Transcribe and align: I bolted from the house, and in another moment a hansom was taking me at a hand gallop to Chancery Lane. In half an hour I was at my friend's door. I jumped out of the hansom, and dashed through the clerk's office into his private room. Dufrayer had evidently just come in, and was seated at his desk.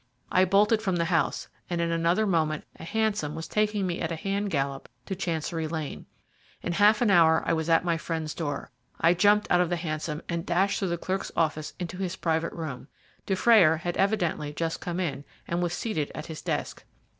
I 0.31 0.45
bolted 0.45 0.81
from 0.81 0.95
the 0.95 1.05
house, 1.05 1.47
and 1.69 1.79
in 1.79 1.91
another 1.91 2.25
moment 2.25 2.63
a 2.75 2.83
hansom 2.83 3.35
was 3.35 3.47
taking 3.47 3.85
me 3.85 4.01
at 4.01 4.11
a 4.11 4.15
hand 4.15 4.49
gallop 4.49 4.89
to 5.05 5.15
Chancery 5.15 5.67
Lane. 5.67 6.07
In 6.63 6.71
half 6.73 7.03
an 7.03 7.11
hour 7.11 7.43
I 7.45 7.53
was 7.53 7.69
at 7.69 7.85
my 7.85 7.97
friend's 7.97 8.33
door. 8.33 8.71
I 8.99 9.13
jumped 9.13 9.45
out 9.51 9.61
of 9.61 9.69
the 9.69 9.75
hansom, 9.75 10.23
and 10.27 10.43
dashed 10.43 10.79
through 10.79 10.87
the 10.87 10.97
clerk's 10.97 11.31
office 11.35 11.75
into 11.79 11.97
his 11.99 12.15
private 12.15 12.53
room. 12.53 12.87
Dufrayer 13.27 13.77
had 13.77 13.95
evidently 13.95 14.53
just 14.53 14.81
come 14.81 14.99
in, 14.99 15.23
and 15.47 15.61
was 15.61 15.71
seated 15.71 16.11
at 16.15 16.25
his 16.25 16.41
desk. 16.41 16.83